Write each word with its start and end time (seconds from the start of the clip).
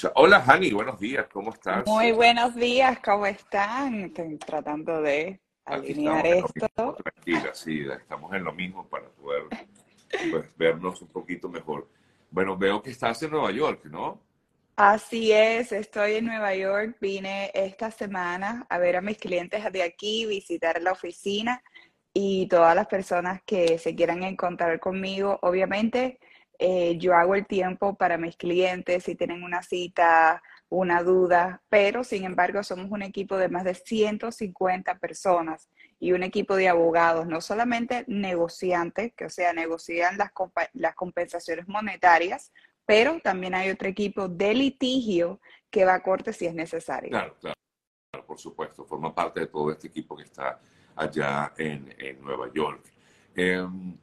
escucha. 0.00 0.12
Hola, 0.16 0.42
Hani, 0.46 0.72
buenos 0.72 0.98
días, 0.98 1.26
¿cómo 1.32 1.52
estás? 1.52 1.86
Muy 1.86 2.12
buenos 2.12 2.54
días, 2.54 2.98
¿cómo 3.00 3.26
están? 3.26 4.04
Estoy 4.04 4.36
tratando 4.38 5.02
de 5.02 5.40
alinear 5.64 6.26
esto. 6.26 6.96
Tranquila, 7.02 7.54
sí, 7.54 7.86
estamos 7.90 8.32
en 8.34 8.44
lo 8.44 8.52
mismo 8.52 8.86
para 8.86 9.08
poder 9.08 9.44
pues, 10.30 10.56
vernos 10.56 11.02
un 11.02 11.08
poquito 11.08 11.48
mejor. 11.48 11.88
Bueno, 12.30 12.56
veo 12.56 12.82
que 12.82 12.90
estás 12.90 13.22
en 13.22 13.30
Nueva 13.30 13.50
York, 13.50 13.84
¿no? 13.86 14.20
Así 14.76 15.32
es, 15.32 15.72
estoy 15.72 16.14
en 16.14 16.26
Nueva 16.26 16.54
York. 16.54 16.96
Vine 17.00 17.50
esta 17.52 17.90
semana 17.90 18.66
a 18.70 18.78
ver 18.78 18.96
a 18.96 19.02
mis 19.02 19.18
clientes 19.18 19.70
de 19.70 19.82
aquí, 19.82 20.24
visitar 20.24 20.80
la 20.80 20.92
oficina 20.92 21.62
y 22.14 22.46
todas 22.48 22.74
las 22.74 22.86
personas 22.86 23.42
que 23.44 23.78
se 23.78 23.94
quieran 23.94 24.22
encontrar 24.22 24.80
conmigo. 24.80 25.38
Obviamente, 25.42 26.18
eh, 26.62 26.98
yo 26.98 27.14
hago 27.14 27.34
el 27.34 27.46
tiempo 27.46 27.94
para 27.94 28.18
mis 28.18 28.36
clientes 28.36 29.04
si 29.04 29.14
tienen 29.14 29.42
una 29.42 29.62
cita, 29.62 30.42
una 30.68 31.02
duda, 31.02 31.62
pero 31.70 32.04
sin 32.04 32.24
embargo 32.24 32.62
somos 32.62 32.90
un 32.90 33.00
equipo 33.00 33.38
de 33.38 33.48
más 33.48 33.64
de 33.64 33.74
150 33.74 34.98
personas 34.98 35.70
y 35.98 36.12
un 36.12 36.22
equipo 36.22 36.56
de 36.56 36.68
abogados, 36.68 37.26
no 37.26 37.40
solamente 37.40 38.04
negociantes, 38.08 39.14
que 39.14 39.24
o 39.24 39.30
sea, 39.30 39.54
negocian 39.54 40.18
las, 40.18 40.32
las 40.74 40.94
compensaciones 40.94 41.66
monetarias, 41.66 42.52
pero 42.84 43.18
también 43.20 43.54
hay 43.54 43.70
otro 43.70 43.88
equipo 43.88 44.28
de 44.28 44.52
litigio 44.52 45.40
que 45.70 45.86
va 45.86 45.94
a 45.94 46.02
corte 46.02 46.34
si 46.34 46.44
es 46.44 46.54
necesario. 46.54 47.08
Claro, 47.08 47.36
claro, 47.40 48.26
por 48.26 48.38
supuesto, 48.38 48.84
forma 48.84 49.14
parte 49.14 49.40
de 49.40 49.46
todo 49.46 49.72
este 49.72 49.86
equipo 49.88 50.14
que 50.14 50.24
está 50.24 50.60
allá 50.94 51.54
en, 51.56 51.94
en 51.98 52.20
Nueva 52.20 52.52
York. 52.52 52.84
Em, 53.34 53.96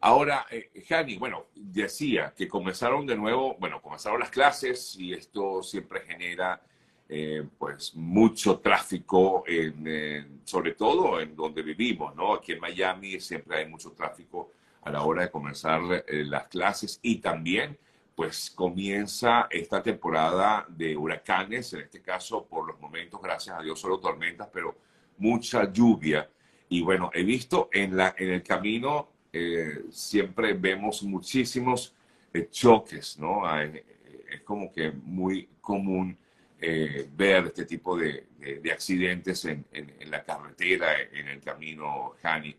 Ahora, 0.00 0.46
eh, 0.50 0.70
bueno, 1.18 1.46
decía 1.54 2.32
que 2.36 2.46
comenzaron 2.46 3.04
de 3.04 3.16
nuevo, 3.16 3.56
bueno, 3.58 3.82
comenzaron 3.82 4.20
las 4.20 4.30
clases 4.30 4.96
y 4.96 5.12
esto 5.12 5.62
siempre 5.62 6.02
genera 6.02 6.62
eh, 7.08 7.44
pues 7.58 7.96
mucho 7.96 8.60
tráfico, 8.60 9.42
en, 9.46 10.42
sobre 10.44 10.74
todo 10.74 11.20
en 11.20 11.34
donde 11.34 11.62
vivimos, 11.62 12.14
¿no? 12.14 12.34
Aquí 12.34 12.52
en 12.52 12.60
Miami 12.60 13.18
siempre 13.18 13.58
hay 13.58 13.66
mucho 13.66 13.90
tráfico 13.90 14.52
a 14.82 14.90
la 14.90 15.02
hora 15.02 15.22
de 15.22 15.30
comenzar 15.30 15.80
eh, 16.06 16.24
las 16.24 16.46
clases 16.46 17.00
y 17.02 17.16
también 17.16 17.76
pues 18.14 18.50
comienza 18.50 19.46
esta 19.50 19.82
temporada 19.82 20.66
de 20.68 20.96
huracanes, 20.96 21.72
en 21.72 21.80
este 21.80 22.02
caso 22.02 22.44
por 22.46 22.66
los 22.66 22.80
momentos, 22.80 23.20
gracias 23.22 23.58
a 23.58 23.62
Dios, 23.62 23.80
solo 23.80 23.98
tormentas, 23.98 24.48
pero 24.52 24.76
mucha 25.18 25.72
lluvia. 25.72 26.28
Y 26.68 26.82
bueno, 26.82 27.10
he 27.14 27.22
visto 27.22 27.68
en, 27.72 27.96
la, 27.96 28.14
en 28.18 28.30
el 28.30 28.42
camino 28.42 29.08
eh, 29.32 29.84
siempre 29.90 30.54
vemos 30.54 31.02
muchísimos 31.02 31.94
eh, 32.32 32.48
choques, 32.50 33.18
¿no? 33.18 33.42
Eh, 33.60 33.84
es 34.30 34.40
como 34.42 34.72
que 34.72 34.90
muy 34.90 35.48
común 35.60 36.16
ver 36.60 37.46
este 37.46 37.64
tipo 37.64 37.96
de, 37.96 38.26
accidentes 38.72 39.44
en, 39.44 39.64
la 40.06 40.24
carretera, 40.24 41.00
en 41.00 41.28
el 41.28 41.40
camino 41.40 42.14
Hani. 42.20 42.56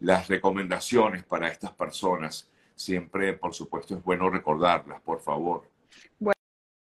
Las 0.00 0.28
recomendaciones 0.28 1.24
para 1.24 1.48
estas 1.48 1.72
personas, 1.72 2.48
siempre, 2.76 3.32
por 3.32 3.52
supuesto, 3.52 3.96
es 3.96 4.04
bueno 4.04 4.30
recordarlas, 4.30 5.00
por 5.00 5.20
favor. 5.20 5.68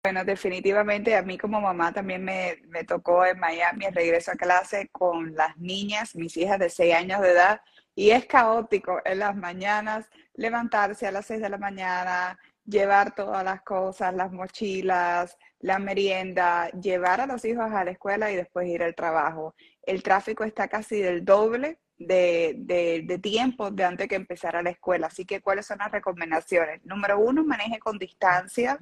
Bueno, 0.05 0.25
definitivamente 0.25 1.17
a 1.17 1.23
mí 1.23 1.37
como 1.37 1.61
mamá 1.61 1.93
también 1.93 2.25
me, 2.25 2.59
me, 2.69 2.85
tocó 2.85 3.27
en 3.27 3.41
Miami 3.41 3.87
regreso 3.87 4.31
a 4.31 4.37
clase 4.37 4.89
con 4.93 5.35
las 5.35 5.57
niñas, 5.57 6.15
mis 6.15 6.37
hijas 6.37 6.61
de 6.61 6.71
6 6.71 6.95
años 6.95 7.21
de 7.23 7.31
edad, 7.31 7.61
y 7.95 8.11
es 8.11 8.27
caótico 8.27 9.01
en 9.05 9.19
las 9.19 9.37
mañanas 9.37 10.09
levantarse 10.35 11.07
a 11.07 11.13
las 11.13 11.27
6 11.27 11.43
de 11.43 11.49
la 11.49 11.59
mañana, 11.59 12.39
llevar 12.65 13.15
todas 13.15 13.45
las 13.45 13.63
cosas, 13.63 14.15
las 14.15 14.33
mochilas, 14.33 15.37
la 15.61 15.79
merienda, 15.79 16.71
llevar 16.71 17.21
a 17.21 17.27
los 17.27 17.45
hijos 17.45 17.71
a 17.71 17.85
la 17.85 17.91
escuela 17.91 18.31
y 18.31 18.37
después 18.37 18.69
ir 18.69 18.83
al 18.83 18.95
trabajo. 18.95 19.55
El 19.83 20.03
tráfico 20.03 20.45
está 20.45 20.69
casi 20.69 21.01
del 21.01 21.25
doble 21.25 21.79
de, 21.99 22.55
de, 22.59 23.03
de, 23.05 23.19
tiempo 23.19 23.71
de 23.71 23.85
antes 23.85 24.09
que 24.09 24.17
empezara 24.17 24.63
la 24.63 24.71
escuela. 24.71 25.09
Así 25.09 25.25
que, 25.25 25.41
¿cuáles 25.41 25.67
son 25.67 25.79
las 25.79 25.91
recomendaciones? 25.91 26.85
Número 26.85 27.19
uno, 27.19 27.45
maneje 27.45 27.79
con 27.79 27.99
distancia. 27.99 28.79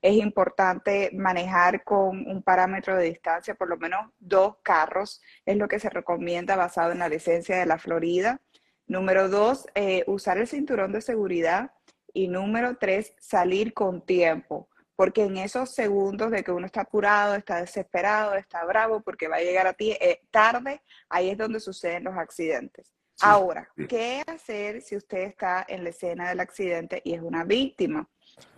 Es 0.00 0.14
importante 0.16 1.10
manejar 1.12 1.82
con 1.82 2.26
un 2.28 2.42
parámetro 2.42 2.96
de 2.96 3.06
distancia, 3.06 3.54
por 3.54 3.68
lo 3.68 3.76
menos 3.78 4.10
dos 4.20 4.56
carros, 4.62 5.20
es 5.44 5.56
lo 5.56 5.66
que 5.66 5.80
se 5.80 5.90
recomienda 5.90 6.54
basado 6.56 6.92
en 6.92 7.00
la 7.00 7.08
licencia 7.08 7.56
de 7.58 7.66
la 7.66 7.78
Florida. 7.78 8.40
Número 8.88 9.28
dos, 9.28 9.66
eh, 9.74 10.02
usar 10.06 10.38
el 10.38 10.48
cinturón 10.48 10.92
de 10.92 11.02
seguridad. 11.02 11.72
Y 12.14 12.26
número 12.26 12.78
tres, 12.78 13.12
salir 13.18 13.74
con 13.74 14.00
tiempo, 14.00 14.68
porque 14.96 15.24
en 15.24 15.36
esos 15.36 15.74
segundos 15.74 16.30
de 16.30 16.42
que 16.42 16.50
uno 16.50 16.64
está 16.66 16.80
apurado, 16.80 17.34
está 17.34 17.60
desesperado, 17.60 18.34
está 18.34 18.64
bravo, 18.64 19.02
porque 19.02 19.28
va 19.28 19.36
a 19.36 19.40
llegar 19.40 19.66
a 19.66 19.74
ti 19.74 19.92
eh, 20.00 20.22
tarde, 20.30 20.80
ahí 21.10 21.28
es 21.28 21.38
donde 21.38 21.60
suceden 21.60 22.04
los 22.04 22.16
accidentes. 22.16 22.94
Ahora, 23.20 23.68
¿qué 23.88 24.22
hacer 24.26 24.80
si 24.80 24.96
usted 24.96 25.18
está 25.18 25.64
en 25.68 25.82
la 25.82 25.90
escena 25.90 26.28
del 26.28 26.40
accidente 26.40 27.02
y 27.04 27.14
es 27.14 27.20
una 27.20 27.44
víctima 27.44 28.08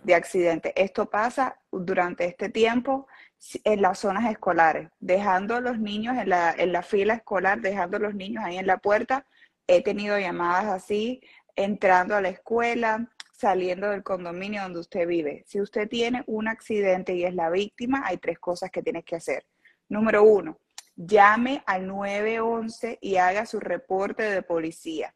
de 0.03 0.15
accidente? 0.15 0.71
Esto 0.75 1.09
pasa 1.09 1.59
durante 1.71 2.25
este 2.25 2.49
tiempo 2.49 3.07
en 3.63 3.81
las 3.81 3.99
zonas 3.99 4.31
escolares, 4.31 4.89
dejando 4.99 5.55
a 5.55 5.61
los 5.61 5.79
niños 5.79 6.15
en 6.17 6.29
la, 6.29 6.53
en 6.55 6.71
la 6.71 6.83
fila 6.83 7.15
escolar, 7.15 7.59
dejando 7.59 7.97
a 7.97 8.01
los 8.01 8.13
niños 8.13 8.43
ahí 8.45 8.57
en 8.57 8.67
la 8.67 8.77
puerta 8.77 9.25
He 9.73 9.81
tenido 9.81 10.19
llamadas 10.19 10.65
así, 10.65 11.21
entrando 11.55 12.13
a 12.13 12.19
la 12.19 12.27
escuela, 12.27 13.09
saliendo 13.31 13.89
del 13.89 14.03
condominio 14.03 14.63
donde 14.63 14.81
usted 14.81 15.07
vive. 15.07 15.45
Si 15.47 15.61
usted 15.61 15.87
tiene 15.87 16.25
un 16.27 16.49
accidente 16.49 17.15
y 17.15 17.23
es 17.23 17.33
la 17.33 17.49
víctima, 17.49 18.03
hay 18.05 18.17
tres 18.17 18.37
cosas 18.37 18.69
que 18.69 18.83
tiene 18.83 19.01
que 19.03 19.15
hacer. 19.15 19.45
Número 19.87 20.23
uno, 20.23 20.59
llame 20.97 21.63
al 21.65 21.87
911 21.87 22.97
y 22.99 23.15
haga 23.15 23.45
su 23.45 23.61
reporte 23.61 24.23
de 24.23 24.41
policía. 24.41 25.15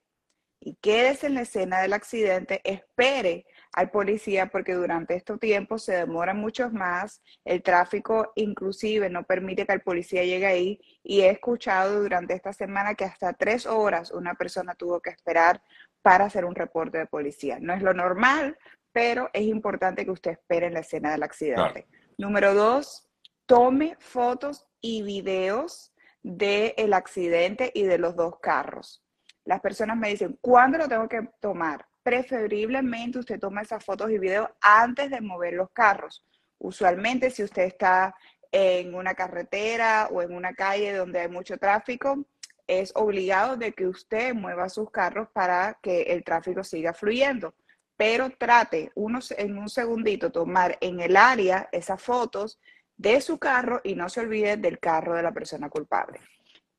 Y 0.62 0.76
quédese 0.76 1.28
en 1.28 1.34
la 1.34 1.42
escena 1.42 1.82
del 1.82 1.92
accidente, 1.92 2.62
espere 2.64 3.46
al 3.75 3.91
policía 3.91 4.47
porque 4.47 4.74
durante 4.74 5.16
estos 5.16 5.38
tiempos 5.38 5.84
se 5.84 5.97
demoran 5.97 6.38
muchos 6.38 6.72
más, 6.72 7.22
el 7.44 7.62
tráfico 7.62 8.31
inclusive 8.36 9.09
no 9.09 9.24
permite 9.24 9.66
que 9.66 9.74
el 9.74 9.81
policía 9.81 10.24
llegue 10.24 10.46
ahí 10.46 10.80
y 11.03 11.22
he 11.22 11.30
escuchado 11.30 12.02
durante 12.02 12.34
esta 12.34 12.53
semana 12.53 12.96
que 12.96 13.03
hasta 13.03 13.34
tres 13.34 13.66
horas 13.66 14.12
una 14.12 14.34
persona 14.36 14.75
tuvo 14.75 15.02
que 15.02 15.09
esperar 15.09 15.62
para 16.02 16.24
hacer 16.24 16.46
un 16.46 16.56
reporte 16.56 17.00
de 17.00 17.06
policía. 17.06 17.58
No 17.59 17.74
es 17.74 17.81
lo 17.81 17.94
normal, 17.94 18.58
pero 18.94 19.30
es 19.34 19.44
importante 19.44 20.06
que 20.06 20.12
usted 20.12 20.31
espere 20.31 20.68
en 20.68 20.74
la 20.74 20.80
escena 20.80 21.12
del 21.12 21.24
accidente. 21.24 21.86
Número 22.18 22.53
dos, 22.53 23.09
tome 23.46 23.97
fotos 24.00 24.66
y 24.80 25.03
videos 25.03 25.92
del 26.24 26.94
accidente 26.94 27.72
y 27.75 27.84
de 27.84 27.97
los 27.97 28.16
dos 28.16 28.40
carros. 28.40 29.03
Las 29.44 29.59
personas 29.59 29.97
me 29.97 30.07
dicen, 30.07 30.40
¿cuándo 30.40 30.78
lo 30.78 30.88
tengo 30.88 31.09
que 31.09 31.28
tomar? 31.42 31.86
Preferiblemente 32.06 33.18
usted 33.18 33.40
toma 33.40 33.64
esas 33.64 33.84
fotos 33.84 34.12
y 34.12 34.20
videos 34.20 34.48
antes 34.62 35.10
de 35.10 35.22
mover 35.22 35.54
los 35.54 35.72
carros. 35.72 36.24
Usualmente 36.60 37.32
si 37.32 37.44
usted 37.44 37.64
está 37.64 38.14
en 38.52 38.94
una 38.94 39.16
carretera 39.16 40.08
o 40.12 40.22
en 40.22 40.32
una 40.36 40.54
calle 40.54 40.94
donde 40.94 41.22
hay 41.22 41.30
mucho 41.30 41.58
tráfico, 41.58 42.24
es 42.68 42.92
obligado 42.94 43.58
de 43.58 43.74
que 43.74 43.88
usted 43.88 44.36
mueva 44.36 44.70
sus 44.70 44.92
carros 44.92 45.30
para 45.34 45.80
que 45.82 46.04
el 46.04 46.24
tráfico 46.24 46.64
siga 46.64 46.94
fluyendo. 46.94 47.56
Pero 47.98 48.30
trate 48.30 48.92
unos, 48.94 49.32
en 49.32 49.58
un 49.58 49.68
segundito 49.68 50.32
tomar 50.32 50.78
en 50.82 51.00
el 51.00 51.18
área 51.18 51.70
esas 51.72 52.00
fotos 52.00 52.60
de 52.98 53.20
su 53.20 53.40
carro 53.40 53.82
y 53.84 53.96
no 53.96 54.10
se 54.10 54.20
olvide 54.20 54.58
del 54.58 54.78
carro 54.78 55.16
de 55.16 55.24
la 55.24 55.32
persona 55.32 55.70
culpable. 55.70 56.20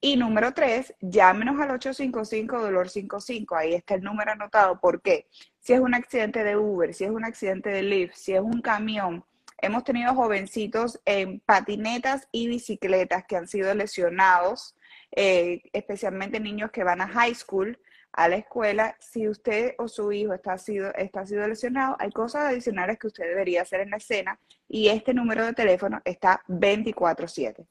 Y 0.01 0.17
número 0.17 0.53
tres, 0.53 0.95
llámenos 1.01 1.59
al 1.61 1.71
855-DOLOR55. 1.71 3.57
Ahí 3.57 3.75
está 3.75 3.95
el 3.95 4.03
número 4.03 4.33
anotado. 4.33 4.79
¿Por 4.79 5.01
qué? 5.01 5.27
Si 5.61 5.73
es 5.73 5.81
un 5.81 5.95
accidente 5.95 6.45
de 6.45 6.57
Uber, 6.57 6.93
si 6.93 7.05
es 7.05 7.11
un 7.11 7.25
accidente 7.25 7.71
de 7.71 7.83
Lyft, 7.83 8.15
si 8.15 8.35
es 8.35 8.41
un 8.41 8.61
camión. 8.61 9.25
Hemos 9.59 9.85
tenido 9.85 10.15
jovencitos 10.15 11.01
en 11.07 11.41
patinetas 11.41 12.29
y 12.31 12.47
bicicletas 12.49 13.25
que 13.27 13.37
han 13.37 13.49
sido 13.49 13.75
lesionados, 13.75 14.77
eh, 15.13 15.63
especialmente 15.73 16.41
niños 16.41 16.71
que 16.71 16.85
van 16.85 17.01
a 17.01 17.09
high 17.09 17.35
school, 17.35 17.79
a 18.13 18.29
la 18.29 18.37
escuela. 18.37 18.97
Si 19.01 19.29
usted 19.29 19.75
o 19.79 19.89
su 19.89 20.13
hijo 20.13 20.35
está 20.35 20.59
sido, 20.59 20.93
está 20.95 21.25
sido 21.27 21.49
lesionado, 21.49 21.97
hay 21.99 22.11
cosas 22.11 22.45
adicionales 22.45 22.99
que 22.99 23.07
usted 23.07 23.25
debería 23.25 23.63
hacer 23.63 23.81
en 23.81 23.91
la 23.91 23.97
escena 23.97 24.39
y 24.69 24.89
este 24.89 25.15
número 25.15 25.47
de 25.47 25.55
teléfono 25.55 26.03
está 26.05 26.43
24/7. 26.49 27.67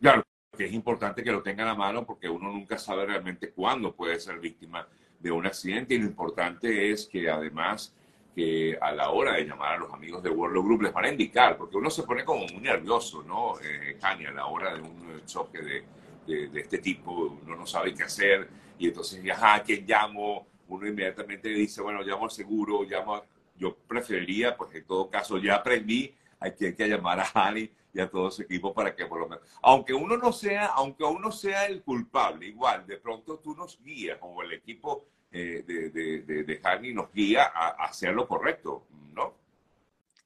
Claro, 0.00 0.24
que 0.60 0.66
es 0.66 0.74
importante 0.74 1.24
que 1.24 1.32
lo 1.32 1.42
tengan 1.42 1.68
a 1.68 1.74
mano 1.74 2.04
porque 2.04 2.28
uno 2.28 2.52
nunca 2.52 2.76
sabe 2.76 3.06
realmente 3.06 3.50
cuándo 3.50 3.94
puede 3.94 4.20
ser 4.20 4.38
víctima 4.38 4.86
de 5.18 5.30
un 5.30 5.46
accidente 5.46 5.94
y 5.94 5.98
lo 6.00 6.04
importante 6.04 6.90
es 6.90 7.06
que 7.06 7.30
además 7.30 7.94
que 8.34 8.76
a 8.78 8.92
la 8.92 9.08
hora 9.08 9.36
de 9.36 9.46
llamar 9.46 9.76
a 9.76 9.78
los 9.78 9.90
amigos 9.90 10.22
de 10.22 10.28
World 10.28 10.62
Group 10.62 10.82
les 10.82 10.92
van 10.92 11.06
a 11.06 11.08
indicar, 11.08 11.56
porque 11.56 11.78
uno 11.78 11.88
se 11.88 12.02
pone 12.02 12.26
como 12.26 12.40
muy 12.40 12.60
nervioso, 12.60 13.22
¿no, 13.22 13.58
eh, 13.60 13.96
a 14.02 14.32
la 14.32 14.44
hora 14.48 14.74
de 14.74 14.82
un 14.82 15.24
choque 15.24 15.62
de, 15.62 16.48
de, 16.50 16.60
este 16.60 16.76
tipo, 16.76 17.38
uno 17.42 17.56
no 17.56 17.66
sabe 17.66 17.94
qué 17.94 18.02
hacer 18.02 18.46
y 18.78 18.88
entonces, 18.88 19.24
ajá, 19.30 19.54
¿a 19.54 19.62
quién 19.62 19.86
llamo? 19.86 20.46
Uno 20.68 20.86
inmediatamente 20.86 21.48
dice, 21.48 21.80
bueno, 21.80 22.02
llamo 22.02 22.24
al 22.24 22.30
seguro, 22.32 22.82
llamo 22.82 23.22
Yo 23.56 23.74
preferiría, 23.88 24.54
pues 24.58 24.74
en 24.74 24.84
todo 24.84 25.08
caso, 25.08 25.38
ya 25.38 25.54
aprendí 25.54 26.12
hay 26.40 26.54
que, 26.54 26.66
hay 26.66 26.74
que 26.74 26.88
llamar 26.88 27.20
a 27.20 27.30
Hani 27.32 27.70
y 27.92 28.00
a 28.00 28.08
todo 28.08 28.30
su 28.30 28.42
equipo 28.42 28.72
para 28.72 28.94
que 28.94 29.06
por 29.06 29.20
lo 29.20 29.28
menos, 29.28 29.44
aunque 29.62 29.92
uno 29.92 30.16
no 30.16 30.32
sea, 30.32 30.66
aunque 30.66 31.04
uno 31.04 31.30
sea 31.30 31.66
el 31.66 31.82
culpable, 31.82 32.46
igual, 32.46 32.86
de 32.86 32.96
pronto 32.96 33.38
tú 33.38 33.54
nos 33.54 33.80
guías, 33.82 34.18
como 34.18 34.42
el 34.42 34.52
equipo 34.52 35.04
eh, 35.30 35.62
de, 35.66 35.90
de, 35.90 36.44
de, 36.44 36.60
Hani 36.64 36.92
nos 36.92 37.12
guía 37.12 37.50
a, 37.54 37.84
hacer 37.84 38.14
lo 38.14 38.26
correcto, 38.26 38.86
¿no? 39.12 39.34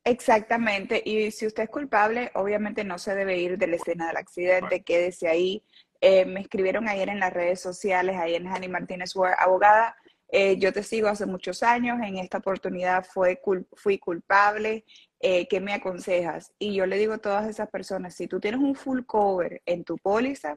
Exactamente, 0.05 1.03
y 1.05 1.31
si 1.31 1.47
usted 1.47 1.65
es 1.65 1.71
culpable, 1.71 2.31
obviamente 2.35 2.85
no 2.85 2.99
se 2.99 3.15
debe 3.15 3.39
ir 3.39 3.59
de 3.59 3.67
la 3.67 3.77
escena 3.77 4.07
del 4.07 4.19
accidente, 4.19 4.83
quédese 4.83 5.29
ahí. 5.29 5.63
Eh, 6.01 6.27
me 6.27 6.41
escribieron 6.41 6.87
ayer 6.87 7.09
en 7.09 7.21
las 7.21 7.33
redes 7.33 7.61
sociales, 7.61 8.17
ahí 8.17 8.35
en 8.35 8.47
Hani 8.47 8.69
Martínez 8.69 9.15
abogada, 9.39 9.97
eh, 10.37 10.59
yo 10.59 10.73
te 10.73 10.83
sigo 10.83 11.07
hace 11.07 11.27
muchos 11.27 11.63
años, 11.63 12.01
en 12.03 12.19
esta 12.19 12.39
oportunidad 12.39 13.05
fue 13.05 13.41
fui 13.75 13.99
culpable, 13.99 14.85
eh, 15.21 15.47
¿qué 15.47 15.61
me 15.61 15.73
aconsejas? 15.73 16.53
Y 16.59 16.75
yo 16.75 16.87
le 16.87 16.99
digo 16.99 17.13
a 17.15 17.19
todas 17.19 17.49
esas 17.49 17.71
personas, 17.71 18.17
si 18.17 18.27
tú 18.27 18.41
tienes 18.41 18.61
un 18.61 18.75
full 18.75 19.03
cover 19.07 19.63
en 19.65 19.85
tu 19.85 19.97
póliza, 19.97 20.57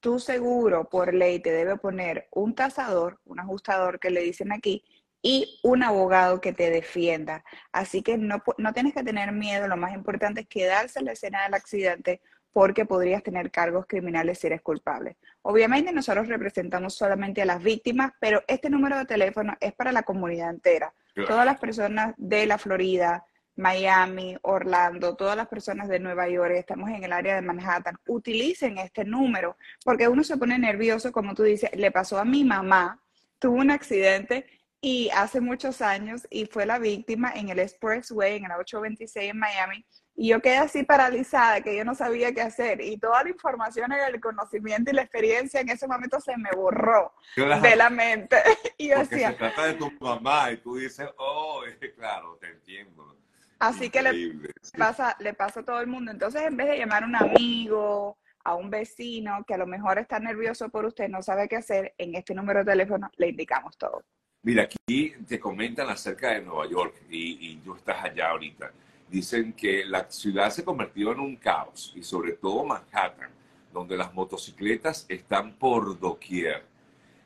tu 0.00 0.18
seguro 0.20 0.88
por 0.88 1.12
ley 1.12 1.38
te 1.38 1.52
debe 1.52 1.76
poner 1.76 2.28
un 2.30 2.54
tasador, 2.54 3.20
un 3.26 3.40
ajustador 3.40 4.00
que 4.00 4.08
le 4.08 4.22
dicen 4.22 4.52
aquí, 4.52 4.82
y 5.20 5.60
un 5.64 5.82
abogado 5.82 6.40
que 6.40 6.54
te 6.54 6.70
defienda. 6.70 7.44
Así 7.72 8.00
que 8.02 8.16
no, 8.16 8.42
no 8.56 8.72
tienes 8.72 8.94
que 8.94 9.02
tener 9.02 9.32
miedo, 9.32 9.68
lo 9.68 9.76
más 9.76 9.92
importante 9.94 10.40
es 10.40 10.48
quedarse 10.48 10.98
en 10.98 11.04
la 11.04 11.12
escena 11.12 11.42
del 11.42 11.52
accidente 11.52 12.22
porque 12.52 12.84
podrías 12.84 13.22
tener 13.22 13.50
cargos 13.50 13.86
criminales 13.86 14.38
si 14.38 14.48
eres 14.48 14.62
culpable. 14.62 15.16
Obviamente 15.42 15.92
nosotros 15.92 16.28
representamos 16.28 16.94
solamente 16.94 17.42
a 17.42 17.44
las 17.44 17.62
víctimas, 17.62 18.12
pero 18.20 18.42
este 18.48 18.70
número 18.70 18.98
de 18.98 19.04
teléfono 19.04 19.56
es 19.60 19.72
para 19.72 19.92
la 19.92 20.02
comunidad 20.02 20.50
entera. 20.50 20.92
Todas 21.26 21.44
las 21.44 21.58
personas 21.58 22.14
de 22.16 22.46
la 22.46 22.56
Florida, 22.56 23.24
Miami, 23.56 24.36
Orlando, 24.42 25.16
todas 25.16 25.36
las 25.36 25.48
personas 25.48 25.88
de 25.88 26.00
Nueva 26.00 26.28
York, 26.28 26.54
estamos 26.56 26.88
en 26.90 27.04
el 27.04 27.12
área 27.12 27.34
de 27.34 27.42
Manhattan, 27.42 27.98
utilicen 28.06 28.78
este 28.78 29.04
número, 29.04 29.56
porque 29.84 30.08
uno 30.08 30.24
se 30.24 30.36
pone 30.36 30.58
nervioso, 30.58 31.12
como 31.12 31.34
tú 31.34 31.42
dices, 31.42 31.70
le 31.74 31.90
pasó 31.90 32.18
a 32.18 32.24
mi 32.24 32.44
mamá, 32.44 33.00
tuvo 33.38 33.56
un 33.56 33.70
accidente 33.70 34.46
y 34.80 35.10
hace 35.10 35.40
muchos 35.40 35.82
años 35.82 36.26
y 36.30 36.46
fue 36.46 36.64
la 36.64 36.78
víctima 36.78 37.32
en 37.34 37.50
el 37.50 37.58
Expressway, 37.58 38.36
en 38.36 38.46
el 38.46 38.52
826 38.52 39.30
en 39.30 39.38
Miami, 39.38 39.86
y 40.16 40.28
yo 40.28 40.40
quedé 40.40 40.58
así 40.58 40.82
paralizada, 40.82 41.62
que 41.62 41.76
yo 41.76 41.84
no 41.84 41.94
sabía 41.94 42.32
qué 42.34 42.42
hacer. 42.42 42.82
Y 42.82 42.98
toda 42.98 43.22
la 43.22 43.30
información, 43.30 43.90
el 43.92 44.20
conocimiento 44.20 44.90
y 44.90 44.94
la 44.94 45.02
experiencia 45.02 45.60
en 45.60 45.70
ese 45.70 45.86
momento 45.86 46.20
se 46.20 46.36
me 46.36 46.50
borró 46.54 47.14
de 47.36 47.76
la 47.76 47.88
mente. 47.88 48.36
Y 48.76 48.88
yo 48.88 48.98
decía... 48.98 49.30
Se 49.30 49.36
trata 49.36 49.66
de 49.66 49.74
tu 49.74 49.90
mamá 50.00 50.52
y 50.52 50.58
tú 50.58 50.76
dices, 50.76 51.08
oh, 51.16 51.62
claro, 51.96 52.36
te 52.40 52.48
entiendo. 52.48 53.16
Así 53.58 53.90
que 53.90 54.02
le 54.02 54.50
pasa, 54.76 55.16
le 55.20 55.34
pasa 55.34 55.60
a 55.60 55.64
todo 55.64 55.80
el 55.80 55.86
mundo. 55.86 56.10
Entonces, 56.10 56.42
en 56.42 56.56
vez 56.56 56.68
de 56.68 56.78
llamar 56.78 57.02
a 57.02 57.06
un 57.06 57.16
amigo, 57.16 58.18
a 58.44 58.54
un 58.54 58.70
vecino 58.70 59.44
que 59.46 59.54
a 59.54 59.58
lo 59.58 59.66
mejor 59.66 59.98
está 59.98 60.18
nervioso 60.18 60.68
por 60.70 60.86
usted, 60.86 61.08
no 61.08 61.22
sabe 61.22 61.48
qué 61.48 61.56
hacer, 61.56 61.94
en 61.98 62.14
este 62.14 62.34
número 62.34 62.60
de 62.60 62.72
teléfono 62.72 63.10
le 63.16 63.28
indicamos 63.28 63.76
todo. 63.76 64.02
Mira, 64.42 64.64
aquí 64.64 65.12
te 65.28 65.38
comentan 65.38 65.88
acerca 65.90 66.30
de 66.30 66.42
Nueva 66.42 66.68
York 66.68 66.94
y, 67.10 67.52
y 67.52 67.56
tú 67.56 67.74
estás 67.74 68.04
allá 68.04 68.30
ahorita 68.30 68.72
dicen 69.10 69.52
que 69.52 69.84
la 69.84 70.08
ciudad 70.10 70.50
se 70.50 70.64
convirtió 70.64 71.12
en 71.12 71.20
un 71.20 71.36
caos 71.36 71.92
y 71.96 72.02
sobre 72.02 72.32
todo 72.32 72.64
Manhattan, 72.64 73.30
donde 73.72 73.96
las 73.96 74.14
motocicletas 74.14 75.04
están 75.08 75.54
por 75.54 75.98
doquier. 75.98 76.62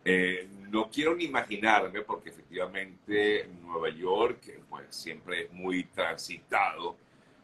Eh, 0.05 0.49
no 0.71 0.91
quiero 0.91 1.15
ni 1.15 1.25
imaginarme 1.25 2.03
porque 2.03 2.31
efectivamente 2.31 3.49
Nueva 3.63 3.91
York 3.91 4.61
pues, 4.69 4.87
siempre 4.91 5.45
es 5.45 5.53
muy 5.53 5.85
transitado, 5.85 6.97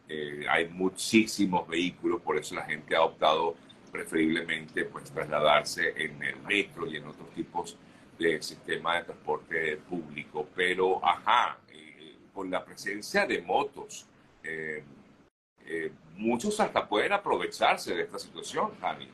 eh, 0.09 0.45
hay 0.49 0.69
muchísimos 0.69 1.69
vehículos, 1.69 2.21
por 2.21 2.37
eso 2.37 2.55
la 2.55 2.65
gente 2.65 2.97
ha 2.97 3.03
optado 3.03 3.57
preferiblemente 3.93 4.85
pues 4.85 5.11
trasladarse 5.11 5.95
en 5.97 6.23
el 6.23 6.37
metro 6.43 6.87
y 6.87 6.97
en 6.97 7.07
otros 7.07 7.31
tipos 7.31 7.77
de 8.21 8.43
sistema 8.43 8.97
de 8.97 9.05
transporte 9.05 9.77
público. 9.89 10.47
Pero, 10.55 11.05
ajá, 11.05 11.59
eh, 11.73 12.17
con 12.33 12.51
la 12.51 12.65
presencia 12.65 13.27
de 13.27 13.41
motos, 13.43 14.07
eh, 14.45 14.85
eh, 15.65 15.93
muchos 16.17 16.59
hasta 16.61 16.87
pueden 16.87 17.13
aprovecharse 17.13 17.95
de 17.95 18.03
esta 18.03 18.19
situación, 18.19 18.73
Jani. 18.81 19.09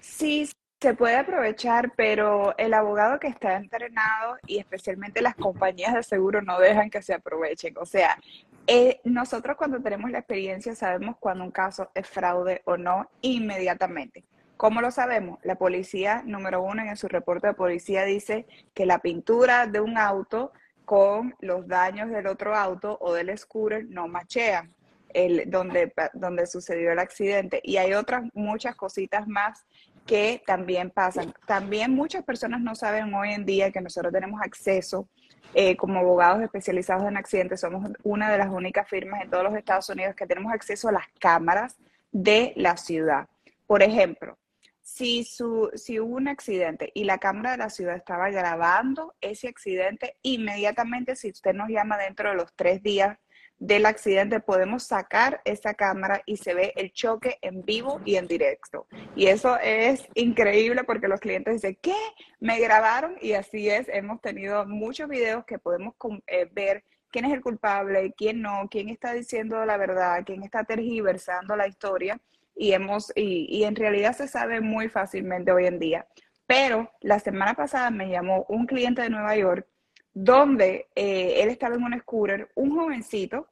Sí, 0.00 0.48
se 0.80 0.94
puede 0.94 1.16
aprovechar, 1.16 1.92
pero 1.96 2.56
el 2.58 2.74
abogado 2.74 3.18
que 3.18 3.28
está 3.28 3.56
entrenado 3.56 4.36
y 4.46 4.58
especialmente 4.58 5.22
las 5.22 5.34
compañías 5.34 5.94
de 5.94 6.02
seguro 6.02 6.42
no 6.42 6.58
dejan 6.58 6.90
que 6.90 7.02
se 7.02 7.14
aprovechen. 7.14 7.74
O 7.78 7.86
sea, 7.86 8.18
eh, 8.66 9.00
nosotros 9.04 9.56
cuando 9.56 9.80
tenemos 9.80 10.10
la 10.10 10.18
experiencia 10.18 10.74
sabemos 10.74 11.16
cuando 11.18 11.44
un 11.44 11.50
caso 11.50 11.90
es 11.94 12.06
fraude 12.06 12.62
o 12.64 12.76
no 12.76 13.08
inmediatamente. 13.22 14.24
¿Cómo 14.56 14.80
lo 14.80 14.90
sabemos? 14.90 15.38
La 15.42 15.56
policía, 15.56 16.22
número 16.24 16.62
uno, 16.62 16.82
en 16.82 16.96
su 16.96 17.08
reporte 17.08 17.48
de 17.48 17.54
policía 17.54 18.04
dice 18.04 18.46
que 18.72 18.86
la 18.86 19.00
pintura 19.00 19.66
de 19.66 19.80
un 19.80 19.98
auto 19.98 20.52
con 20.86 21.34
los 21.40 21.68
daños 21.68 22.08
del 22.10 22.26
otro 22.26 22.54
auto 22.54 22.96
o 23.00 23.12
del 23.12 23.36
scooter 23.36 23.84
no 23.88 24.08
machean 24.08 24.72
el, 25.12 25.50
donde, 25.50 25.92
donde 26.14 26.46
sucedió 26.46 26.92
el 26.92 26.98
accidente. 26.98 27.60
Y 27.62 27.76
hay 27.76 27.92
otras 27.92 28.24
muchas 28.32 28.76
cositas 28.76 29.28
más 29.28 29.66
que 30.06 30.42
también 30.46 30.90
pasan. 30.90 31.34
También 31.46 31.92
muchas 31.94 32.24
personas 32.24 32.60
no 32.60 32.74
saben 32.74 33.12
hoy 33.12 33.32
en 33.32 33.44
día 33.44 33.70
que 33.72 33.80
nosotros 33.80 34.12
tenemos 34.12 34.40
acceso 34.40 35.08
eh, 35.52 35.76
como 35.76 35.98
abogados 35.98 36.42
especializados 36.42 37.06
en 37.06 37.16
accidentes. 37.16 37.60
Somos 37.60 37.90
una 38.04 38.30
de 38.30 38.38
las 38.38 38.48
únicas 38.48 38.88
firmas 38.88 39.22
en 39.22 39.30
todos 39.30 39.44
los 39.44 39.54
Estados 39.54 39.88
Unidos 39.90 40.14
que 40.14 40.26
tenemos 40.26 40.52
acceso 40.52 40.88
a 40.88 40.92
las 40.92 41.06
cámaras 41.18 41.76
de 42.12 42.54
la 42.56 42.76
ciudad. 42.76 43.26
Por 43.66 43.82
ejemplo, 43.82 44.38
si, 44.86 45.24
su, 45.24 45.68
si 45.74 45.98
hubo 45.98 46.14
un 46.14 46.28
accidente 46.28 46.92
y 46.94 47.02
la 47.02 47.18
Cámara 47.18 47.50
de 47.50 47.56
la 47.58 47.70
Ciudad 47.70 47.96
estaba 47.96 48.30
grabando 48.30 49.16
ese 49.20 49.48
accidente, 49.48 50.16
inmediatamente 50.22 51.16
si 51.16 51.30
usted 51.30 51.54
nos 51.54 51.68
llama 51.68 51.98
dentro 51.98 52.30
de 52.30 52.36
los 52.36 52.54
tres 52.54 52.84
días 52.84 53.18
del 53.58 53.84
accidente, 53.84 54.38
podemos 54.38 54.84
sacar 54.84 55.40
esa 55.44 55.74
cámara 55.74 56.22
y 56.24 56.36
se 56.36 56.54
ve 56.54 56.72
el 56.76 56.92
choque 56.92 57.36
en 57.42 57.64
vivo 57.64 58.00
y 58.04 58.14
en 58.14 58.28
directo. 58.28 58.86
Y 59.16 59.26
eso 59.26 59.58
es 59.58 60.06
increíble 60.14 60.84
porque 60.84 61.08
los 61.08 61.18
clientes 61.18 61.54
dicen, 61.54 61.76
¿qué? 61.82 61.96
Me 62.38 62.60
grabaron 62.60 63.16
y 63.20 63.32
así 63.32 63.68
es. 63.68 63.88
Hemos 63.88 64.20
tenido 64.20 64.66
muchos 64.66 65.08
videos 65.08 65.44
que 65.46 65.58
podemos 65.58 65.94
eh, 66.28 66.48
ver 66.52 66.84
quién 67.10 67.24
es 67.24 67.32
el 67.32 67.40
culpable, 67.40 68.14
quién 68.16 68.40
no, 68.40 68.68
quién 68.70 68.88
está 68.88 69.14
diciendo 69.14 69.64
la 69.66 69.78
verdad, 69.78 70.22
quién 70.24 70.44
está 70.44 70.62
tergiversando 70.62 71.56
la 71.56 71.66
historia 71.66 72.20
y, 72.56 72.72
hemos, 72.72 73.12
y, 73.14 73.62
en 73.64 73.76
realidad 73.76 74.16
se 74.16 74.28
sabe 74.28 74.60
muy 74.60 74.88
fácilmente 74.88 75.52
hoy 75.52 75.66
en 75.66 75.78
día. 75.78 76.06
Pero 76.46 76.90
la 77.00 77.18
semana 77.18 77.54
pasada 77.54 77.90
me 77.90 78.08
llamó 78.08 78.46
un 78.48 78.66
cliente 78.66 79.02
de 79.02 79.10
Nueva 79.10 79.36
York 79.36 79.66
donde 80.14 80.88
eh, 80.94 81.42
él 81.42 81.50
estaba 81.50 81.74
en 81.74 81.84
un 81.84 81.98
scooter, 82.00 82.50
un 82.54 82.74
jovencito, 82.74 83.48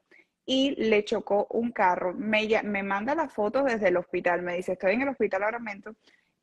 y 0.46 0.74
le 0.76 1.04
chocó 1.04 1.46
un 1.50 1.72
carro. 1.72 2.14
Me, 2.14 2.48
me 2.62 2.82
manda 2.82 3.14
la 3.14 3.28
foto 3.28 3.62
desde 3.62 3.88
el 3.88 3.96
hospital, 3.96 4.42
me 4.42 4.56
dice, 4.56 4.72
estoy 4.72 4.94
en 4.94 5.02
el 5.02 5.08
hospital 5.08 5.42
ahora 5.42 5.58
mismo, 5.58 5.94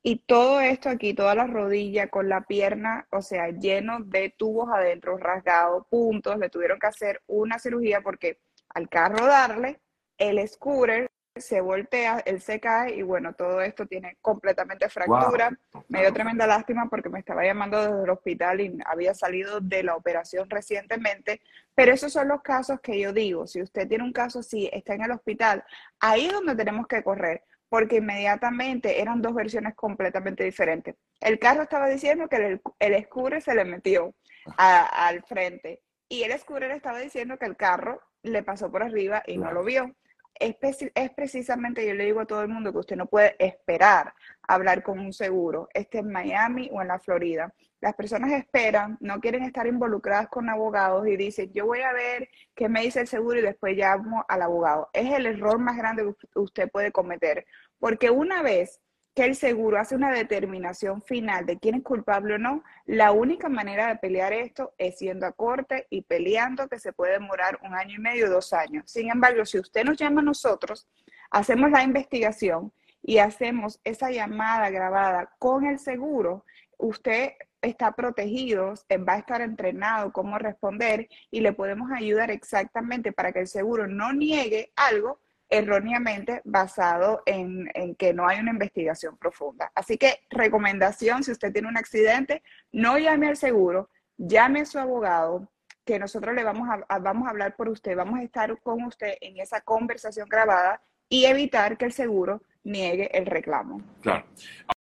y 0.04 0.18
todo 0.18 0.62
esto 0.62 0.90
aquí, 0.90 1.14
toda 1.14 1.36
la 1.36 1.46
rodilla 1.46 2.08
con 2.08 2.28
la 2.28 2.42
pierna, 2.42 3.08
o 3.12 3.22
sea, 3.22 3.50
lleno 3.50 4.00
de 4.00 4.34
tubos 4.36 4.70
adentro, 4.74 5.18
rasgados, 5.18 5.86
puntos, 5.90 6.40
le 6.40 6.50
tuvieron 6.50 6.80
que 6.80 6.88
hacer 6.88 7.22
una 7.28 7.60
cirugía 7.60 8.02
porque 8.02 8.40
al 8.70 8.90
carro 8.90 9.28
darle, 9.28 9.80
el 10.18 10.48
scooter 10.48 11.12
se 11.36 11.62
voltea, 11.62 12.22
él 12.26 12.42
se 12.42 12.60
cae 12.60 12.96
y 12.96 13.02
bueno, 13.04 13.34
todo 13.34 13.62
esto 13.62 13.86
tiene 13.86 14.18
completamente 14.22 14.90
fractura. 14.90 15.58
Me 15.88 16.02
dio 16.02 16.14
tremenda 16.14 16.46
lástima 16.46 16.90
porque 16.90 17.10
me 17.10 17.20
estaba 17.20 17.44
llamando 17.44 17.82
desde 17.82 18.04
el 18.04 18.10
hospital 18.10 18.60
y 18.62 18.78
había 18.86 19.14
salido 19.14 19.62
de 19.62 19.84
la 19.84 19.96
operación 19.96 20.50
recientemente, 20.50 21.42
pero 21.74 21.94
esos 21.94 22.12
son 22.12 22.28
los 22.28 22.42
casos 22.42 22.82
que 22.82 23.00
yo 23.00 23.14
digo, 23.14 23.48
si 23.48 23.62
usted 23.62 23.88
tiene 23.88 24.04
un 24.04 24.14
caso 24.14 24.40
así, 24.40 24.70
está 24.74 24.94
en 24.94 25.04
el 25.04 25.12
hospital, 25.12 25.64
ahí 26.00 26.26
es 26.26 26.34
donde 26.34 26.56
tenemos 26.56 26.88
que 26.88 27.02
correr, 27.02 27.44
porque 27.70 27.98
inmediatamente 27.98 29.02
eran 29.02 29.22
dos 29.22 29.34
versiones 29.34 29.74
completamente 29.76 30.44
diferentes. 30.44 30.96
El 31.22 31.40
carro 31.40 31.64
estaba 31.64 31.88
diciendo 31.88 32.28
que 32.28 32.36
el, 32.36 32.62
el 32.80 33.08
se 33.42 33.56
le 33.56 33.64
metió 33.64 34.14
al 34.58 35.24
frente 35.24 35.82
y 36.10 36.24
el 36.24 36.38
scooter 36.38 36.72
estaba 36.72 37.00
diciendo 37.00 37.38
que 37.38 37.46
el 37.46 37.56
carro 37.56 38.02
le 38.24 38.44
pasó 38.44 38.70
por 38.70 38.84
arriba 38.84 39.24
y 39.26 39.38
no 39.38 39.52
lo 39.54 39.64
vio 39.64 39.96
es, 40.42 41.12
precisamente, 41.12 41.86
yo 41.88 41.94
le 41.94 42.06
digo 42.06 42.22
a 42.22 42.26
todo 42.26 42.42
el 42.42 42.48
mundo 42.48 42.72
que 42.72 42.80
usted 42.80 42.96
no 42.96 43.06
puede 43.06 43.36
esperar 43.38 44.14
hablar 44.48 44.82
con 44.84 45.00
un 45.00 45.14
seguro, 45.14 45.70
esté 45.74 46.00
en 46.00 46.12
Miami 46.12 46.70
o 46.74 46.82
en 46.82 46.88
la 46.88 47.00
Florida. 47.00 47.54
Las 47.80 47.96
personas 47.96 48.32
esperan, 48.32 48.98
no 49.00 49.20
quieren 49.20 49.44
estar 49.44 49.68
involucradas 49.68 50.28
con 50.28 50.50
abogados 50.50 51.08
y 51.08 51.16
dicen, 51.16 51.52
yo 51.54 51.68
voy 51.68 51.82
a 51.82 51.94
ver 51.94 52.30
qué 52.56 52.68
me 52.70 52.82
dice 52.82 53.02
el 53.02 53.08
seguro 53.08 53.40
y 53.40 53.44
después 53.44 53.78
llamo 53.78 54.26
al 54.28 54.42
abogado. 54.42 54.90
Es 54.94 55.12
el 55.14 55.26
error 55.26 55.60
más 55.60 55.78
grande 55.78 56.04
que 56.04 56.40
usted 56.40 56.70
puede 56.70 56.92
cometer, 56.92 57.46
porque 57.80 58.10
una 58.10 58.42
vez 58.42 58.82
que 59.14 59.26
el 59.26 59.36
seguro 59.36 59.78
hace 59.78 59.96
una 59.96 60.12
determinación 60.12 61.02
final 61.02 61.46
de 61.46 61.60
quién 61.60 61.76
es 61.76 61.84
culpable 61.84 62.36
o 62.36 62.38
no, 62.38 62.64
la 62.86 63.12
única 63.12 63.50
manera 63.50 63.88
de 63.88 63.98
pelear 63.98 64.32
esto 64.32 64.74
es 64.78 65.00
yendo 65.00 65.26
a 65.26 65.34
corte 65.34 65.88
y 65.90 66.04
peleando, 66.04 66.70
que 66.70 66.80
se 66.80 66.94
puede 66.94 67.14
demorar 67.14 67.60
un 67.64 67.74
año 67.76 67.96
y 67.96 68.02
medio, 68.02 68.30
dos 68.30 68.54
años. 68.54 68.86
Sin 68.88 69.12
embargo, 69.12 69.46
si 69.46 69.60
usted 69.60 69.84
nos 69.84 69.98
llama 69.98 70.22
a 70.22 70.26
nosotros, 70.26 70.88
hacemos 71.30 71.72
la 71.72 71.84
investigación 71.84 72.72
y 73.04 73.18
hacemos 73.18 73.82
esa 73.84 74.12
llamada 74.12 74.70
grabada 74.70 75.34
con 75.40 75.66
el 75.66 75.80
seguro, 75.80 76.46
usted 76.78 77.34
está 77.62 77.92
protegido, 77.92 78.74
va 79.08 79.14
a 79.14 79.20
estar 79.20 79.42
entrenado 79.42 80.12
cómo 80.14 80.38
responder 80.38 81.10
y 81.30 81.42
le 81.42 81.54
podemos 81.54 81.92
ayudar 81.92 82.32
exactamente 82.32 83.12
para 83.12 83.32
que 83.32 83.40
el 83.40 83.48
seguro 83.48 83.88
no 83.88 84.14
niegue 84.14 84.72
algo 84.76 85.20
erróneamente 85.52 86.42
basado 86.46 87.22
en, 87.26 87.70
que 87.96 88.14
no 88.14 88.28
hay 88.28 88.40
una 88.40 88.52
investigación 88.52 89.18
profunda. 89.18 89.72
Así 89.76 89.98
que 89.98 90.22
recomendación, 90.30 91.24
si 91.24 91.32
usted 91.32 91.52
tiene 91.52 91.68
un 91.68 91.78
accidente, 91.78 92.42
no 92.72 92.98
llame 92.98 93.28
al 93.28 93.38
seguro, 93.38 93.90
llame 94.18 94.62
a 94.62 94.66
su 94.66 94.80
abogado, 94.80 95.52
que 95.86 96.00
nosotros 96.00 96.34
le 96.34 96.44
vamos 96.44 96.70
a, 96.70 97.00
vamos 97.00 97.28
a 97.28 97.32
hablar 97.32 97.56
por 97.58 97.68
usted, 97.68 97.98
vamos 97.98 98.20
a 98.20 98.24
estar 98.24 98.58
con 98.62 98.84
usted 98.84 99.16
en 99.20 99.40
esa 99.40 99.60
conversación 99.62 100.30
grabada 100.30 100.82
y 101.10 101.26
evitar 101.26 101.78
que 101.78 101.86
el 101.86 101.92
seguro 101.92 102.42
niegue 102.64 103.16
el 103.16 103.26
reclamo. 103.26 103.82
Claro. 104.02 104.26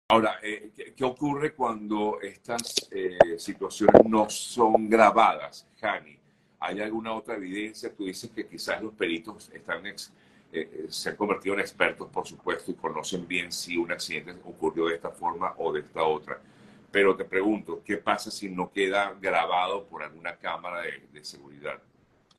Ahora, 0.09 0.39
eh, 0.41 0.71
¿qué, 0.95 1.03
ocurre 1.03 1.53
cuando 1.53 2.19
estas 2.21 2.89
eh, 2.91 3.37
situaciones 3.37 4.03
no 4.05 4.29
son 4.29 4.89
grabadas, 4.89 5.67
Jani? 5.79 6.17
¿Hay 6.59 6.81
alguna 6.81 7.13
otra 7.13 7.35
evidencia? 7.35 7.93
Tú 7.93 8.05
dices 8.05 8.31
que 8.31 8.47
quizás 8.47 8.81
los 8.81 8.93
peritos 8.93 9.51
están 9.53 9.85
ex, 9.85 10.11
eh, 10.51 10.69
eh, 10.71 10.85
se 10.89 11.09
han 11.09 11.15
convertido 11.15 11.55
en 11.55 11.61
expertos, 11.61 12.09
por 12.09 12.25
supuesto, 12.25 12.71
y 12.71 12.75
conocen 12.75 13.27
bien 13.27 13.51
si 13.51 13.77
un 13.77 13.91
accidente 13.91 14.33
ocurrió 14.43 14.87
de 14.87 14.95
esta 14.95 15.11
forma 15.11 15.53
o 15.57 15.73
de 15.73 15.81
esta 15.81 16.03
otra. 16.03 16.39
Pero 16.91 17.15
te 17.15 17.25
pregunto, 17.25 17.81
¿qué 17.83 17.97
pasa 17.97 18.31
si 18.31 18.49
no 18.49 18.71
queda 18.71 19.13
grabado 19.19 19.85
por 19.85 20.03
alguna 20.03 20.35
cámara 20.37 20.81
de, 20.81 21.25
seguridad? 21.25 21.81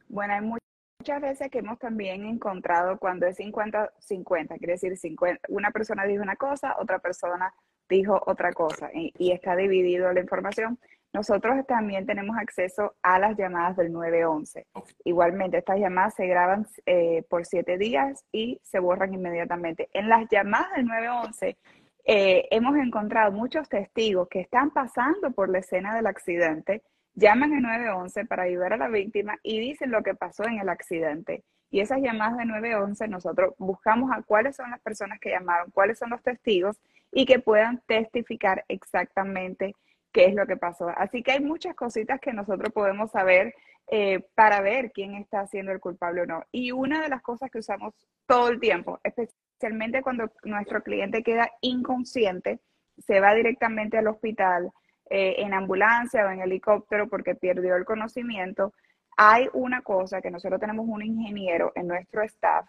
Bueno, 0.08 0.34
hay 0.34 0.40
muchas 0.40 1.20
veces 1.20 1.50
que 1.50 1.58
hemos 1.58 1.78
también 1.78 2.24
encontrado 2.24 2.98
cuando 2.98 3.26
es 3.26 3.38
50-50, 3.38 4.58
quiere 4.58 4.72
decir, 4.72 4.96
50, 4.96 5.42
una 5.48 5.70
persona 5.70 6.04
dijo 6.04 6.22
una 6.22 6.36
cosa, 6.36 6.76
otra 6.78 6.98
persona 7.00 7.52
dijo 7.88 8.22
otra 8.26 8.52
cosa 8.52 8.90
y, 8.94 9.12
y 9.18 9.32
está 9.32 9.56
dividido 9.56 10.10
la 10.12 10.20
información. 10.20 10.78
Nosotros 11.16 11.66
también 11.66 12.04
tenemos 12.04 12.36
acceso 12.36 12.94
a 13.02 13.18
las 13.18 13.38
llamadas 13.38 13.78
del 13.78 13.90
911. 13.90 14.66
Igualmente, 15.02 15.56
estas 15.56 15.78
llamadas 15.78 16.12
se 16.14 16.26
graban 16.26 16.66
eh, 16.84 17.22
por 17.30 17.46
siete 17.46 17.78
días 17.78 18.22
y 18.32 18.60
se 18.62 18.80
borran 18.80 19.14
inmediatamente. 19.14 19.88
En 19.94 20.10
las 20.10 20.28
llamadas 20.30 20.76
del 20.76 20.84
911 20.84 21.56
eh, 22.04 22.48
hemos 22.50 22.76
encontrado 22.76 23.32
muchos 23.32 23.66
testigos 23.66 24.28
que 24.28 24.40
están 24.40 24.70
pasando 24.72 25.30
por 25.30 25.48
la 25.48 25.60
escena 25.60 25.96
del 25.96 26.06
accidente, 26.06 26.82
llaman 27.14 27.54
al 27.54 27.62
911 27.62 28.26
para 28.26 28.42
ayudar 28.42 28.74
a 28.74 28.76
la 28.76 28.88
víctima 28.88 29.38
y 29.42 29.58
dicen 29.58 29.92
lo 29.92 30.02
que 30.02 30.14
pasó 30.14 30.44
en 30.44 30.58
el 30.58 30.68
accidente. 30.68 31.44
Y 31.70 31.80
esas 31.80 32.02
llamadas 32.02 32.36
de 32.36 32.44
911 32.44 33.08
nosotros 33.08 33.54
buscamos 33.56 34.10
a 34.12 34.20
cuáles 34.20 34.54
son 34.54 34.70
las 34.70 34.82
personas 34.82 35.18
que 35.18 35.30
llamaron, 35.30 35.70
cuáles 35.70 35.98
son 35.98 36.10
los 36.10 36.22
testigos 36.22 36.78
y 37.10 37.24
que 37.24 37.38
puedan 37.38 37.80
testificar 37.86 38.66
exactamente 38.68 39.74
qué 40.12 40.26
es 40.26 40.34
lo 40.34 40.46
que 40.46 40.56
pasó. 40.56 40.88
Así 40.96 41.22
que 41.22 41.32
hay 41.32 41.40
muchas 41.40 41.74
cositas 41.74 42.20
que 42.20 42.32
nosotros 42.32 42.72
podemos 42.72 43.10
saber 43.10 43.54
eh, 43.88 44.26
para 44.34 44.60
ver 44.60 44.90
quién 44.92 45.14
está 45.14 45.46
siendo 45.46 45.72
el 45.72 45.80
culpable 45.80 46.22
o 46.22 46.26
no. 46.26 46.44
Y 46.50 46.72
una 46.72 47.02
de 47.02 47.08
las 47.08 47.22
cosas 47.22 47.50
que 47.50 47.58
usamos 47.58 47.94
todo 48.26 48.48
el 48.48 48.58
tiempo, 48.58 48.98
especialmente 49.04 50.02
cuando 50.02 50.30
nuestro 50.44 50.82
cliente 50.82 51.22
queda 51.22 51.50
inconsciente, 51.60 52.60
se 52.98 53.20
va 53.20 53.34
directamente 53.34 53.98
al 53.98 54.08
hospital 54.08 54.72
eh, 55.08 55.36
en 55.38 55.54
ambulancia 55.54 56.26
o 56.26 56.30
en 56.30 56.40
helicóptero 56.40 57.08
porque 57.08 57.34
perdió 57.36 57.76
el 57.76 57.84
conocimiento, 57.84 58.72
hay 59.16 59.48
una 59.52 59.82
cosa 59.82 60.20
que 60.20 60.30
nosotros 60.30 60.60
tenemos 60.60 60.86
un 60.88 61.02
ingeniero 61.02 61.72
en 61.74 61.86
nuestro 61.86 62.22
staff 62.22 62.66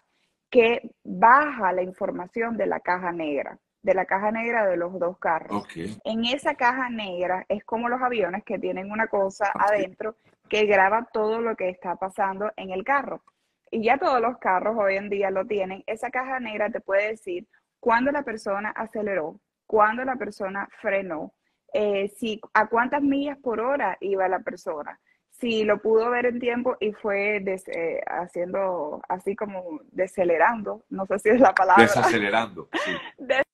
que 0.50 0.90
baja 1.02 1.72
la 1.72 1.82
información 1.82 2.56
de 2.56 2.66
la 2.66 2.80
caja 2.80 3.10
negra 3.12 3.58
de 3.82 3.94
la 3.94 4.04
caja 4.04 4.30
negra 4.30 4.66
de 4.66 4.76
los 4.76 4.98
dos 4.98 5.18
carros. 5.18 5.66
En 6.04 6.24
esa 6.24 6.54
caja 6.54 6.90
negra 6.90 7.44
es 7.48 7.64
como 7.64 7.88
los 7.88 8.02
aviones 8.02 8.44
que 8.44 8.58
tienen 8.58 8.90
una 8.90 9.06
cosa 9.06 9.50
adentro 9.54 10.16
que 10.48 10.66
graba 10.66 11.08
todo 11.12 11.40
lo 11.40 11.56
que 11.56 11.68
está 11.68 11.96
pasando 11.96 12.52
en 12.56 12.70
el 12.70 12.84
carro. 12.84 13.22
Y 13.70 13.82
ya 13.84 13.98
todos 13.98 14.20
los 14.20 14.38
carros 14.38 14.76
hoy 14.78 14.96
en 14.96 15.10
día 15.10 15.30
lo 15.30 15.46
tienen. 15.46 15.84
Esa 15.86 16.10
caja 16.10 16.40
negra 16.40 16.70
te 16.70 16.80
puede 16.80 17.08
decir 17.08 17.46
cuándo 17.80 18.10
la 18.10 18.22
persona 18.22 18.70
aceleró, 18.70 19.38
cuándo 19.66 20.04
la 20.04 20.16
persona 20.16 20.68
frenó, 20.80 21.32
eh, 21.72 22.08
si, 22.16 22.40
a 22.54 22.66
cuántas 22.66 23.02
millas 23.02 23.38
por 23.38 23.60
hora 23.60 23.98
iba 24.00 24.26
la 24.26 24.40
persona, 24.40 24.98
si 25.30 25.64
lo 25.64 25.80
pudo 25.80 26.10
ver 26.10 26.26
en 26.26 26.40
tiempo 26.40 26.76
y 26.80 26.92
fue 26.92 27.36
eh, 27.36 28.00
haciendo 28.06 29.00
así 29.08 29.36
como 29.36 29.80
decelerando, 29.92 30.82
no 30.88 31.06
sé 31.06 31.18
si 31.18 31.28
es 31.28 31.40
la 31.40 31.54
palabra. 31.54 31.82
Desacelerando. 31.82 32.68
Sí. 32.72 32.92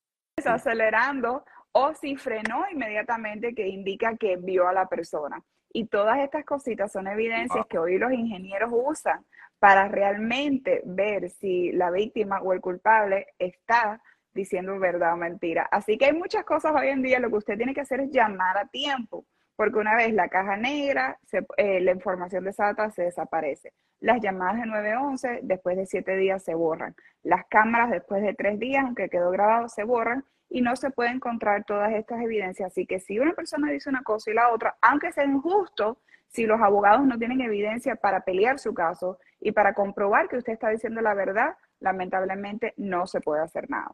acelerando 0.47 1.43
o 1.71 1.93
si 1.93 2.15
frenó 2.15 2.65
inmediatamente 2.71 3.53
que 3.53 3.67
indica 3.67 4.15
que 4.15 4.37
vio 4.37 4.67
a 4.67 4.73
la 4.73 4.87
persona. 4.87 5.43
Y 5.73 5.87
todas 5.87 6.19
estas 6.19 6.45
cositas 6.45 6.91
son 6.91 7.07
evidencias 7.07 7.65
que 7.67 7.77
hoy 7.77 7.97
los 7.97 8.13
ingenieros 8.13 8.71
usan 8.73 9.25
para 9.59 9.87
realmente 9.87 10.81
ver 10.85 11.29
si 11.29 11.71
la 11.73 11.91
víctima 11.91 12.39
o 12.41 12.53
el 12.53 12.61
culpable 12.61 13.27
está 13.39 14.01
diciendo 14.33 14.79
verdad 14.79 15.13
o 15.13 15.17
mentira. 15.17 15.67
Así 15.71 15.97
que 15.97 16.05
hay 16.05 16.13
muchas 16.13 16.45
cosas 16.45 16.73
hoy 16.73 16.89
en 16.89 17.01
día, 17.01 17.19
lo 17.19 17.29
que 17.29 17.37
usted 17.37 17.57
tiene 17.57 17.73
que 17.73 17.81
hacer 17.81 17.99
es 18.01 18.11
llamar 18.11 18.57
a 18.57 18.67
tiempo, 18.67 19.25
porque 19.55 19.79
una 19.79 19.95
vez 19.95 20.13
la 20.13 20.29
caja 20.29 20.55
negra, 20.55 21.17
eh, 21.57 21.81
la 21.81 21.91
información 21.91 22.43
de 22.43 22.51
esa 22.51 22.65
data 22.65 22.91
se 22.91 23.03
desaparece. 23.03 23.73
Las 23.99 24.21
llamadas 24.21 24.61
de 24.61 24.67
911 24.67 25.39
después 25.43 25.77
de 25.77 25.85
siete 25.85 26.15
días 26.15 26.43
se 26.43 26.53
borran. 26.53 26.95
Las 27.23 27.45
cámaras 27.47 27.89
después 27.89 28.21
de 28.21 28.33
tres 28.33 28.59
días, 28.59 28.83
aunque 28.85 29.09
quedó 29.09 29.31
grabado, 29.31 29.67
se 29.69 29.83
borran 29.83 30.25
y 30.55 30.61
no 30.61 30.73
se 30.77 30.89
puede 30.89 31.09
encontrar 31.09 31.65
todas 31.65 31.91
estas 31.91 32.21
evidencias. 32.21 32.71
Así 32.71 32.85
que 32.85 33.01
si 33.01 33.19
una 33.19 33.33
persona 33.33 33.69
dice 33.69 33.89
una 33.89 34.03
cosa 34.03 34.31
y 34.31 34.35
la 34.35 34.53
otra, 34.53 34.77
aunque 34.81 35.11
sea 35.11 35.25
injusto, 35.25 35.99
si 36.29 36.45
los 36.45 36.61
abogados 36.61 37.05
no 37.05 37.17
tienen 37.17 37.41
evidencia 37.41 37.97
para 37.97 38.21
pelear 38.21 38.57
su 38.57 38.73
caso 38.73 39.19
y 39.41 39.51
para 39.51 39.73
comprobar 39.73 40.29
que 40.29 40.37
usted 40.37 40.53
está 40.53 40.69
diciendo 40.69 41.01
la 41.01 41.13
verdad, 41.13 41.57
lamentablemente 41.81 42.73
no 42.77 43.05
se 43.05 43.19
puede 43.19 43.43
hacer 43.43 43.69
nada. 43.69 43.91